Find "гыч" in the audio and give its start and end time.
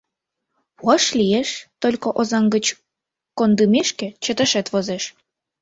2.55-2.65